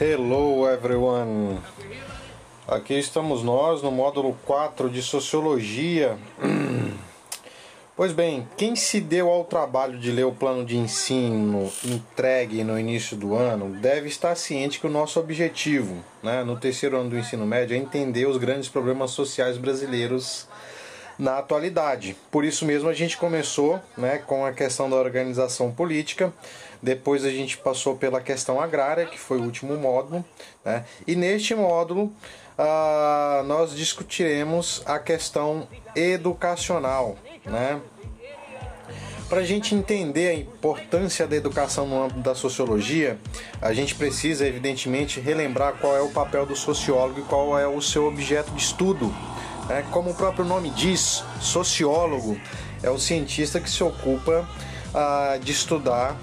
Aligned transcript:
Hello 0.00 0.64
everyone! 0.70 1.58
Aqui 2.68 2.94
estamos 2.94 3.42
nós 3.42 3.82
no 3.82 3.90
módulo 3.90 4.38
4 4.46 4.88
de 4.88 5.02
Sociologia. 5.02 6.16
Pois 7.96 8.12
bem, 8.12 8.46
quem 8.56 8.76
se 8.76 9.00
deu 9.00 9.28
ao 9.28 9.44
trabalho 9.44 9.98
de 9.98 10.12
ler 10.12 10.24
o 10.24 10.30
plano 10.30 10.64
de 10.64 10.76
ensino 10.76 11.68
entregue 11.84 12.62
no 12.62 12.78
início 12.78 13.16
do 13.16 13.34
ano 13.34 13.70
deve 13.80 14.06
estar 14.06 14.36
ciente 14.36 14.78
que 14.78 14.86
o 14.86 14.90
nosso 14.90 15.18
objetivo 15.18 15.96
né, 16.22 16.44
no 16.44 16.56
terceiro 16.56 16.96
ano 16.96 17.10
do 17.10 17.18
ensino 17.18 17.44
médio 17.44 17.74
é 17.74 17.76
entender 17.76 18.28
os 18.28 18.36
grandes 18.36 18.68
problemas 18.68 19.10
sociais 19.10 19.58
brasileiros 19.58 20.46
na 21.18 21.38
atualidade. 21.38 22.16
Por 22.30 22.44
isso 22.44 22.64
mesmo 22.64 22.88
a 22.88 22.94
gente 22.94 23.16
começou 23.16 23.80
né, 23.96 24.18
com 24.18 24.46
a 24.46 24.52
questão 24.52 24.88
da 24.88 24.94
organização 24.94 25.72
política, 25.72 26.32
depois 26.82 27.24
a 27.24 27.30
gente 27.30 27.56
passou 27.58 27.96
pela 27.96 28.20
questão 28.20 28.60
agrária, 28.60 29.06
que 29.06 29.18
foi 29.18 29.38
o 29.38 29.42
último 29.42 29.76
módulo, 29.76 30.24
né, 30.64 30.84
e 31.06 31.14
neste 31.14 31.54
módulo 31.54 32.12
uh, 32.58 33.42
nós 33.44 33.74
discutiremos 33.74 34.82
a 34.86 34.98
questão 34.98 35.68
educacional. 35.94 37.16
Né? 37.44 37.80
Para 39.28 39.40
a 39.40 39.44
gente 39.44 39.74
entender 39.74 40.28
a 40.28 40.34
importância 40.34 41.26
da 41.26 41.36
educação 41.36 41.86
no 41.86 42.02
âmbito 42.02 42.20
da 42.20 42.34
sociologia, 42.34 43.18
a 43.60 43.74
gente 43.74 43.94
precisa, 43.94 44.46
evidentemente, 44.46 45.20
relembrar 45.20 45.74
qual 45.74 45.94
é 45.94 46.00
o 46.00 46.08
papel 46.08 46.46
do 46.46 46.56
sociólogo 46.56 47.20
e 47.20 47.22
qual 47.24 47.58
é 47.58 47.66
o 47.66 47.82
seu 47.82 48.06
objeto 48.06 48.50
de 48.52 48.62
estudo 48.62 49.12
é, 49.68 49.82
como 49.90 50.10
o 50.10 50.14
próprio 50.14 50.46
nome 50.46 50.70
diz, 50.70 51.22
sociólogo 51.40 52.40
é 52.82 52.88
o 52.88 52.98
cientista 52.98 53.60
que 53.60 53.68
se 53.68 53.84
ocupa 53.84 54.48
ah, 54.94 55.38
de 55.42 55.52
estudar 55.52 56.16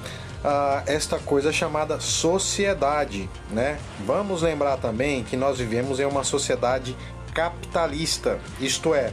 esta 0.85 1.19
coisa 1.19 1.51
chamada 1.51 1.99
sociedade. 1.99 3.29
Né? 3.51 3.77
Vamos 4.05 4.41
lembrar 4.41 4.77
também 4.77 5.23
que 5.23 5.35
nós 5.35 5.57
vivemos 5.57 5.99
em 5.99 6.05
uma 6.05 6.23
sociedade 6.23 6.95
capitalista, 7.33 8.39
isto 8.61 8.95
é, 8.95 9.11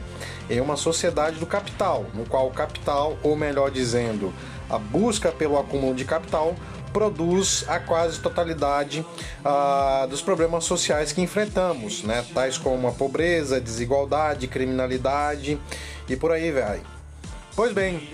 em 0.49 0.61
uma 0.61 0.77
sociedade 0.77 1.37
do 1.37 1.45
capital, 1.45 2.05
no 2.13 2.25
qual 2.25 2.47
o 2.47 2.51
capital, 2.51 3.17
ou 3.21 3.35
melhor 3.35 3.69
dizendo, 3.69 4.33
a 4.69 4.77
busca 4.77 5.29
pelo 5.29 5.59
acúmulo 5.59 5.93
de 5.93 6.05
capital, 6.05 6.55
produz 6.93 7.65
a 7.67 7.79
quase 7.79 8.19
totalidade 8.19 9.05
dos 10.09 10.21
problemas 10.21 10.63
sociais 10.63 11.11
que 11.11 11.21
enfrentamos, 11.21 12.03
né? 12.03 12.23
tais 12.33 12.57
como 12.57 12.87
a 12.87 12.91
pobreza, 12.91 13.59
desigualdade, 13.59 14.47
criminalidade 14.47 15.59
e 16.07 16.15
por 16.15 16.31
aí 16.31 16.51
vai. 16.51 16.81
Pois 17.55 17.73
bem, 17.73 18.09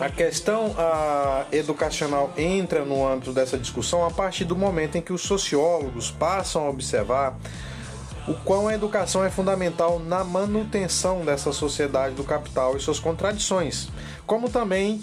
a 0.00 0.08
questão 0.08 0.74
ah, 0.76 1.44
educacional 1.52 2.32
entra 2.36 2.84
no 2.84 3.06
âmbito 3.06 3.32
dessa 3.32 3.56
discussão 3.56 4.04
a 4.04 4.10
partir 4.10 4.44
do 4.44 4.56
momento 4.56 4.96
em 4.96 5.02
que 5.02 5.12
os 5.12 5.22
sociólogos 5.22 6.10
passam 6.10 6.66
a 6.66 6.70
observar 6.70 7.36
o 8.26 8.34
quão 8.34 8.68
a 8.68 8.74
educação 8.74 9.22
é 9.22 9.30
fundamental 9.30 9.98
na 9.98 10.24
manutenção 10.24 11.24
dessa 11.24 11.52
sociedade 11.52 12.14
do 12.14 12.24
capital 12.24 12.76
e 12.76 12.80
suas 12.80 12.98
contradições, 12.98 13.88
como 14.26 14.48
também 14.48 15.02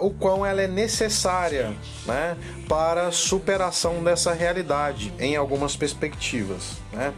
o 0.00 0.10
quão 0.10 0.44
ela 0.44 0.60
é 0.60 0.66
necessária 0.66 1.72
né, 2.04 2.36
para 2.68 3.06
a 3.06 3.12
superação 3.12 4.02
dessa 4.02 4.32
realidade 4.32 5.12
em 5.20 5.36
algumas 5.36 5.76
perspectivas. 5.76 6.72
Né. 6.92 7.12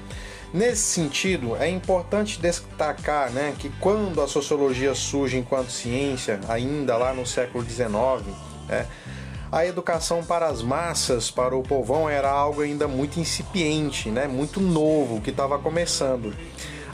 Nesse 0.54 0.82
sentido, 0.82 1.56
é 1.56 1.68
importante 1.68 2.40
destacar 2.40 3.28
né, 3.30 3.56
que 3.58 3.70
quando 3.80 4.22
a 4.22 4.28
sociologia 4.28 4.94
surge 4.94 5.36
enquanto 5.36 5.72
ciência, 5.72 6.38
ainda 6.48 6.96
lá 6.96 7.12
no 7.12 7.26
século 7.26 7.64
XIX, 7.64 7.88
né, 8.68 8.86
a 9.50 9.66
educação 9.66 10.22
para 10.22 10.46
as 10.46 10.62
massas, 10.62 11.28
para 11.28 11.56
o 11.56 11.62
povão, 11.64 12.08
era 12.08 12.30
algo 12.30 12.60
ainda 12.60 12.86
muito 12.86 13.18
incipiente, 13.18 14.10
né? 14.10 14.28
muito 14.28 14.60
novo, 14.60 15.20
que 15.20 15.30
estava 15.30 15.58
começando. 15.58 16.32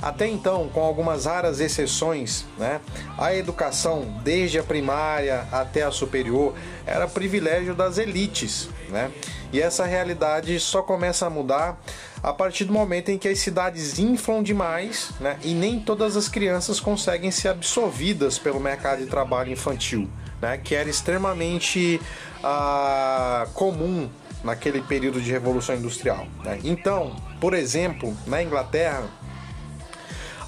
Até 0.00 0.26
então, 0.26 0.70
com 0.70 0.81
algumas 0.81 1.26
raras 1.26 1.60
exceções, 1.60 2.47
né, 2.59 2.81
a 3.19 3.34
educação, 3.34 4.20
desde 4.25 4.59
a 4.59 4.62
primária 4.62 5.47
até 5.53 5.82
a 5.82 5.91
superior, 5.91 6.54
era 6.87 7.06
privilégio 7.06 7.75
das 7.75 7.99
elites. 7.99 8.70
Né? 8.88 9.10
E 9.53 9.61
essa 9.61 9.84
realidade 9.84 10.59
só 10.61 10.83
começa 10.83 11.27
a 11.27 11.31
mudar 11.31 11.81
a 12.22 12.33
partir 12.33 12.65
do 12.65 12.72
momento 12.72 13.11
em 13.11 13.19
que 13.19 13.28
as 13.28 13.38
cidades 13.38 13.99
inflam 13.99 14.43
demais 14.43 15.11
né, 15.21 15.38
e 15.43 15.55
nem 15.55 15.81
todas 15.81 16.16
as 16.16 16.28
crianças 16.28 16.78
conseguem 16.78 17.31
ser 17.31 17.49
absorvidas 17.49 18.38
pelo 18.38 18.61
mercado 18.61 19.00
de 19.00 19.06
trabalho 19.06 19.50
infantil 19.50 20.09
né, 20.41 20.59
que 20.59 20.75
era 20.75 20.88
extremamente 20.88 22.00
ah, 22.43 23.47
comum 23.55 24.09
naquele 24.43 24.81
período 24.81 25.21
de 25.21 25.31
revolução 25.31 25.75
industrial. 25.75 26.27
Né? 26.43 26.59
Então, 26.65 27.15
por 27.41 27.53
exemplo, 27.53 28.17
na 28.27 28.43
Inglaterra, 28.43 29.05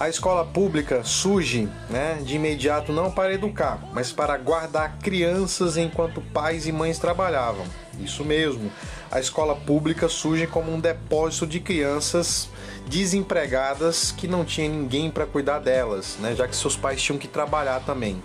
a 0.01 0.09
escola 0.09 0.45
pública 0.45 1.05
surge 1.05 1.69
né, 1.91 2.19
de 2.25 2.37
imediato 2.37 2.93
não 2.93 3.11
para 3.11 3.35
educar, 3.35 3.79
mas 3.93 4.11
para 4.11 4.37
guardar 4.39 4.99
crianças 4.99 5.77
enquanto 5.77 6.21
pais 6.21 6.67
e 6.67 6.73
mães 6.73 6.99
trabalhavam. 6.99 7.65
Isso 8.01 8.25
mesmo, 8.25 8.71
a 9.11 9.21
escola 9.21 9.55
pública 9.55 10.09
surge 10.09 10.47
como 10.47 10.73
um 10.73 10.81
depósito 10.81 11.47
de 11.47 11.61
crianças 11.61 12.49
desempregadas 12.87 14.13
que 14.13 14.27
não 14.27 14.45
tinha 14.45 14.69
ninguém 14.69 15.11
para 15.11 15.27
cuidar 15.27 15.59
delas, 15.59 16.17
né, 16.21 16.35
já 16.35 16.49
que 16.49 16.57
seus 16.57 16.77
pais 16.77 17.01
tinham 17.01 17.19
que 17.19 17.29
trabalhar 17.29 17.81
também. 17.81 18.23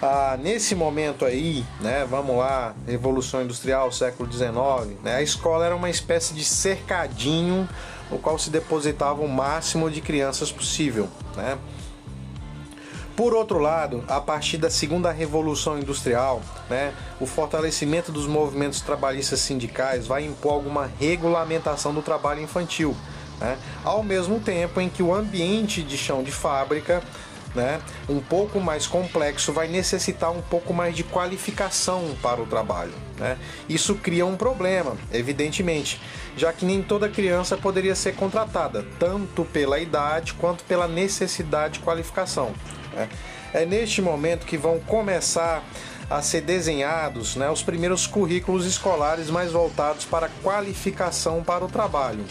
Ah, 0.00 0.38
nesse 0.40 0.74
momento 0.74 1.24
aí, 1.24 1.64
né, 1.80 2.06
vamos 2.08 2.36
lá, 2.36 2.74
Revolução 2.86 3.42
Industrial, 3.42 3.90
século 3.90 4.30
XIX, 4.30 4.98
né, 5.02 5.16
a 5.16 5.22
escola 5.22 5.64
era 5.64 5.74
uma 5.74 5.90
espécie 5.90 6.34
de 6.34 6.44
cercadinho 6.44 7.68
no 8.10 8.18
qual 8.18 8.38
se 8.38 8.50
depositava 8.50 9.22
o 9.22 9.28
máximo 9.28 9.90
de 9.90 10.00
crianças 10.00 10.52
possível. 10.52 11.08
Né? 11.34 11.58
Por 13.16 13.32
outro 13.32 13.58
lado, 13.58 14.04
a 14.08 14.20
partir 14.20 14.58
da 14.58 14.68
segunda 14.68 15.10
revolução 15.10 15.78
industrial, 15.78 16.42
né, 16.68 16.92
o 17.18 17.24
fortalecimento 17.24 18.12
dos 18.12 18.26
movimentos 18.26 18.82
trabalhistas 18.82 19.40
sindicais 19.40 20.06
vai 20.06 20.26
impor 20.26 20.52
alguma 20.52 20.90
regulamentação 21.00 21.94
do 21.94 22.02
trabalho 22.02 22.42
infantil, 22.42 22.94
né, 23.40 23.56
ao 23.82 24.02
mesmo 24.02 24.38
tempo 24.38 24.82
em 24.82 24.90
que 24.90 25.02
o 25.02 25.14
ambiente 25.14 25.82
de 25.82 25.96
chão 25.96 26.22
de 26.22 26.30
fábrica 26.30 27.02
né, 27.54 27.80
um 28.06 28.20
pouco 28.20 28.60
mais 28.60 28.86
complexo 28.86 29.50
vai 29.50 29.66
necessitar 29.66 30.30
um 30.30 30.42
pouco 30.42 30.74
mais 30.74 30.94
de 30.94 31.02
qualificação 31.02 32.14
para 32.20 32.42
o 32.42 32.46
trabalho. 32.46 32.92
Né? 33.18 33.38
Isso 33.66 33.94
cria 33.94 34.26
um 34.26 34.36
problema, 34.36 34.94
evidentemente, 35.10 35.98
já 36.36 36.52
que 36.52 36.66
nem 36.66 36.82
toda 36.82 37.08
criança 37.08 37.56
poderia 37.56 37.94
ser 37.94 38.14
contratada, 38.14 38.84
tanto 38.98 39.42
pela 39.46 39.78
idade 39.78 40.34
quanto 40.34 40.62
pela 40.64 40.86
necessidade 40.86 41.78
de 41.78 41.80
qualificação. 41.80 42.52
Né? 42.96 43.08
É 43.52 43.64
neste 43.64 44.02
momento 44.02 44.46
que 44.46 44.56
vão 44.56 44.80
começar 44.80 45.62
a 46.08 46.22
ser 46.22 46.40
desenhados 46.40 47.36
né, 47.36 47.50
os 47.50 47.62
primeiros 47.62 48.06
currículos 48.06 48.64
escolares 48.64 49.28
mais 49.28 49.52
voltados 49.52 50.04
para 50.04 50.28
qualificação 50.42 51.42
para 51.42 51.64
o 51.64 51.68
trabalho. 51.68 52.24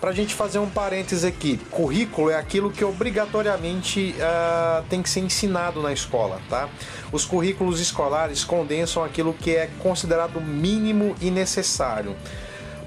Para 0.00 0.10
a 0.10 0.12
gente 0.12 0.34
fazer 0.34 0.58
um 0.58 0.68
parênteses 0.68 1.24
aqui, 1.24 1.56
currículo 1.70 2.28
é 2.30 2.36
aquilo 2.36 2.70
que 2.70 2.84
obrigatoriamente 2.84 4.14
uh, 4.18 4.84
tem 4.90 5.02
que 5.02 5.08
ser 5.08 5.20
ensinado 5.20 5.82
na 5.82 5.90
escola, 5.90 6.38
tá? 6.50 6.68
Os 7.10 7.24
currículos 7.24 7.80
escolares 7.80 8.44
condensam 8.44 9.02
aquilo 9.02 9.32
que 9.32 9.56
é 9.56 9.70
considerado 9.78 10.38
mínimo 10.38 11.16
e 11.18 11.30
necessário. 11.30 12.14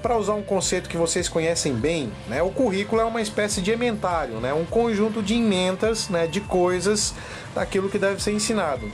Para 0.02 0.16
usar 0.16 0.32
um 0.32 0.42
conceito 0.42 0.88
que 0.88 0.96
vocês 0.96 1.28
conhecem 1.28 1.74
bem, 1.74 2.10
né, 2.26 2.42
o 2.42 2.50
currículo 2.50 3.02
é 3.02 3.04
uma 3.04 3.20
espécie 3.20 3.60
de 3.60 3.70
ementário, 3.70 4.40
né, 4.40 4.52
um 4.54 4.64
conjunto 4.64 5.22
de 5.22 5.34
ementas 5.34 6.08
né, 6.08 6.26
de 6.26 6.40
coisas 6.40 7.14
daquilo 7.54 7.90
que 7.90 7.98
deve 7.98 8.22
ser 8.22 8.32
ensinado. 8.32 8.90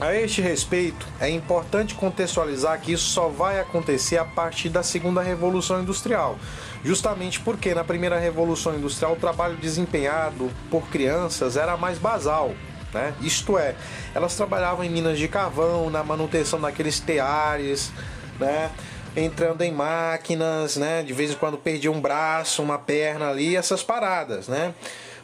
A 0.00 0.14
este 0.14 0.40
respeito, 0.40 1.06
é 1.20 1.28
importante 1.28 1.94
contextualizar 1.94 2.80
que 2.80 2.92
isso 2.92 3.04
só 3.04 3.28
vai 3.28 3.60
acontecer 3.60 4.16
a 4.16 4.24
partir 4.24 4.70
da 4.70 4.82
segunda 4.82 5.20
revolução 5.20 5.80
industrial, 5.80 6.38
justamente 6.82 7.38
porque 7.38 7.74
na 7.74 7.84
primeira 7.84 8.18
revolução 8.18 8.74
industrial 8.74 9.12
o 9.12 9.16
trabalho 9.16 9.56
desempenhado 9.58 10.50
por 10.70 10.88
crianças 10.88 11.56
era 11.56 11.76
mais 11.76 11.98
basal, 11.98 12.54
né? 12.94 13.12
Isto 13.20 13.58
é, 13.58 13.74
elas 14.14 14.34
trabalhavam 14.34 14.82
em 14.82 14.88
minas 14.88 15.18
de 15.18 15.28
carvão, 15.28 15.90
na 15.90 16.02
manutenção 16.02 16.58
daqueles 16.58 16.98
teares, 16.98 17.92
né? 18.38 18.70
Entrando 19.16 19.62
em 19.62 19.72
máquinas, 19.72 20.76
né? 20.76 21.02
De 21.02 21.12
vez 21.12 21.32
em 21.32 21.34
quando 21.34 21.58
perdia 21.58 21.90
um 21.90 22.00
braço, 22.00 22.62
uma 22.62 22.78
perna 22.78 23.28
ali, 23.30 23.56
essas 23.56 23.82
paradas, 23.82 24.48
né? 24.48 24.74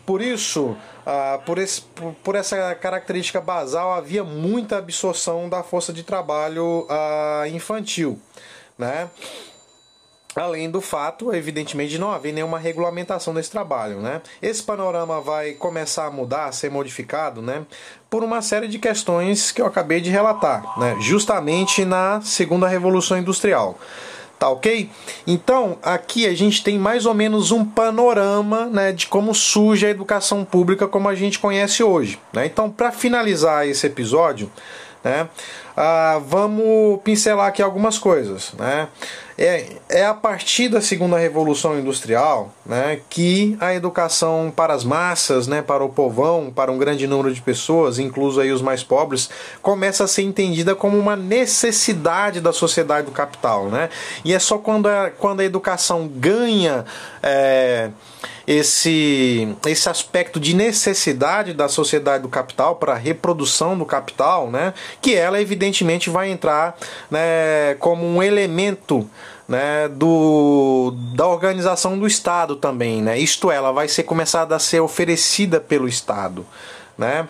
Por 0.04 0.22
isso, 0.22 0.76
ah, 1.04 1.40
por, 1.44 1.58
esse, 1.58 1.82
por, 1.82 2.14
por, 2.22 2.34
essa 2.36 2.74
característica 2.76 3.40
basal, 3.40 3.92
havia 3.92 4.22
muita 4.22 4.78
absorção 4.78 5.48
da 5.48 5.64
força 5.64 5.92
de 5.92 6.04
trabalho 6.04 6.86
ah, 6.88 7.44
infantil. 7.48 8.18
Né? 8.78 9.08
Além 10.36 10.70
do 10.70 10.82
fato, 10.82 11.34
evidentemente, 11.34 11.92
de 11.92 11.98
não 11.98 12.12
haver 12.12 12.32
nenhuma 12.32 12.58
regulamentação 12.58 13.32
desse 13.32 13.50
trabalho. 13.50 14.00
Né? 14.00 14.20
Esse 14.42 14.62
panorama 14.62 15.20
vai 15.20 15.52
começar 15.52 16.06
a 16.06 16.10
mudar, 16.10 16.44
a 16.44 16.52
ser 16.52 16.70
modificado, 16.70 17.40
né? 17.40 17.64
por 18.10 18.22
uma 18.22 18.42
série 18.42 18.68
de 18.68 18.78
questões 18.78 19.50
que 19.50 19.62
eu 19.62 19.66
acabei 19.66 20.00
de 20.00 20.10
relatar, 20.10 20.78
né? 20.78 20.96
justamente 21.00 21.84
na 21.86 22.20
segunda 22.20 22.68
Revolução 22.68 23.16
Industrial. 23.16 23.78
Tá 24.38 24.50
ok? 24.50 24.90
Então, 25.26 25.78
aqui 25.82 26.26
a 26.26 26.34
gente 26.34 26.62
tem 26.62 26.78
mais 26.78 27.06
ou 27.06 27.14
menos 27.14 27.50
um 27.50 27.64
panorama 27.64 28.66
né, 28.66 28.92
de 28.92 29.06
como 29.06 29.34
surge 29.34 29.86
a 29.86 29.90
educação 29.90 30.44
pública 30.44 30.86
como 30.86 31.08
a 31.08 31.14
gente 31.14 31.38
conhece 31.38 31.82
hoje. 31.82 32.20
Né? 32.34 32.44
Então, 32.44 32.70
para 32.70 32.92
finalizar 32.92 33.66
esse 33.66 33.86
episódio, 33.86 34.52
né, 35.02 35.26
ah, 35.74 36.20
vamos 36.26 37.00
pincelar 37.02 37.46
aqui 37.46 37.62
algumas 37.62 37.98
coisas. 37.98 38.52
Né? 38.58 38.88
É, 39.38 39.66
é 39.88 40.06
a 40.06 40.14
partir 40.14 40.68
da 40.68 40.80
segunda 40.80 41.18
revolução 41.18 41.78
industrial 41.78 42.54
né, 42.64 43.00
que 43.10 43.54
a 43.60 43.74
educação 43.74 44.50
para 44.54 44.72
as 44.72 44.82
massas, 44.82 45.46
né, 45.46 45.60
para 45.60 45.84
o 45.84 45.90
povão, 45.90 46.50
para 46.54 46.72
um 46.72 46.78
grande 46.78 47.06
número 47.06 47.32
de 47.34 47.42
pessoas, 47.42 47.98
incluso 47.98 48.40
aí 48.40 48.50
os 48.50 48.62
mais 48.62 48.82
pobres, 48.82 49.28
começa 49.60 50.04
a 50.04 50.08
ser 50.08 50.22
entendida 50.22 50.74
como 50.74 50.98
uma 50.98 51.16
necessidade 51.16 52.40
da 52.40 52.52
sociedade 52.52 53.06
do 53.06 53.12
capital. 53.12 53.68
Né? 53.68 53.90
E 54.24 54.32
é 54.32 54.38
só 54.38 54.56
quando 54.56 54.86
a, 54.86 55.10
quando 55.10 55.40
a 55.40 55.44
educação 55.44 56.08
ganha. 56.08 56.84
É, 57.22 57.90
esse, 58.46 59.56
esse 59.66 59.88
aspecto 59.88 60.38
de 60.38 60.54
necessidade 60.54 61.52
da 61.52 61.68
sociedade 61.68 62.22
do 62.22 62.28
capital 62.28 62.76
para 62.76 62.92
a 62.92 62.96
reprodução 62.96 63.76
do 63.76 63.84
capital, 63.84 64.50
né, 64.50 64.72
que 65.02 65.14
ela 65.14 65.40
evidentemente 65.40 66.08
vai 66.08 66.30
entrar 66.30 66.76
né, 67.10 67.74
como 67.80 68.06
um 68.06 68.22
elemento 68.22 69.08
né, 69.48 69.88
do, 69.88 70.92
da 71.14 71.26
organização 71.26 71.98
do 71.98 72.06
Estado 72.06 72.56
também, 72.56 73.00
né? 73.00 73.18
Isto 73.18 73.50
é, 73.50 73.56
ela 73.56 73.72
vai 73.72 73.88
ser 73.88 74.02
começada 74.02 74.56
a 74.56 74.58
ser 74.58 74.80
oferecida 74.80 75.60
pelo 75.60 75.88
Estado, 75.88 76.44
né? 76.98 77.28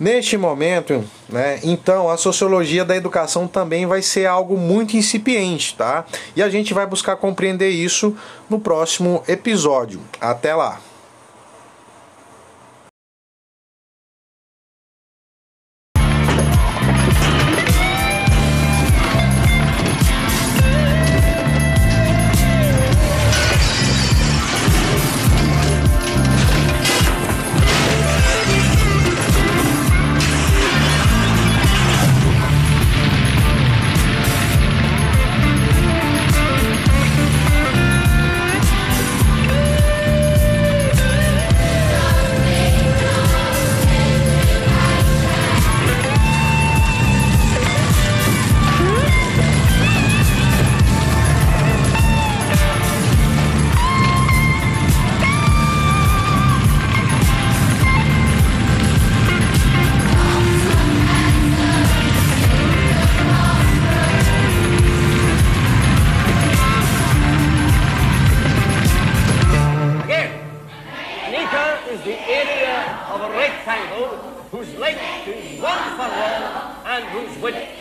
Neste 0.00 0.36
momento, 0.36 1.04
né, 1.28 1.60
então 1.62 2.10
a 2.10 2.16
sociologia 2.16 2.84
da 2.84 2.96
educação 2.96 3.46
também 3.46 3.86
vai 3.86 4.02
ser 4.02 4.26
algo 4.26 4.56
muito 4.56 4.96
incipiente, 4.96 5.76
tá? 5.76 6.04
E 6.34 6.42
a 6.42 6.48
gente 6.48 6.74
vai 6.74 6.86
buscar 6.86 7.14
compreender 7.16 7.68
isso 7.68 8.16
no 8.50 8.58
próximo 8.58 9.22
episódio. 9.28 10.00
Até 10.20 10.54
lá! 10.54 10.80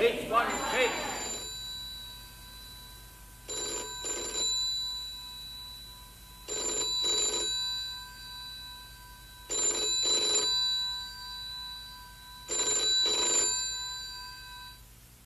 Take 0.01 0.31
one, 0.31 0.47
take. 0.71 1.20